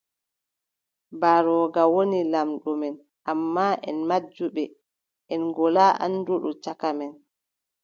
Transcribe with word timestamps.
Mbarooga 1.15 1.81
woni 1.93 2.19
laamɗo 2.31 2.69
men, 2.81 2.95
ammaa, 3.31 3.73
en 3.89 3.97
majjuɓe, 4.09 4.63
en 5.33 5.41
ngolaa 5.49 5.91
annduɗo 6.03 6.49
caka 6.63 6.89
men. 6.97 7.11